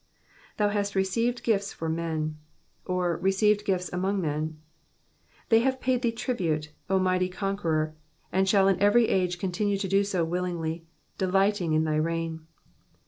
''''Thou 0.57 0.71
haat 0.71 0.95
received 0.95 1.43
gifts 1.43 1.73
for 1.73 1.87
men^^^ 1.87 2.33
or, 2.85 3.17
received 3.17 3.63
gifts 3.63 3.93
among 3.93 4.19
men: 4.19 4.59
they 5.49 5.59
have 5.59 5.79
paid 5.79 6.01
thee 6.01 6.11
tribute, 6.11 6.71
O 6.89 6.97
mighty 6.97 7.29
Conqueror, 7.29 7.93
and 8.31 8.49
shall 8.49 8.67
in 8.67 8.81
every 8.81 9.07
age 9.09 9.37
continue 9.37 9.77
to 9.77 9.87
do 9.87 10.03
so 10.03 10.25
willingly, 10.25 10.87
delighting 11.19 11.73
in 11.73 11.83
thy 11.83 11.97
reign. 11.97 12.47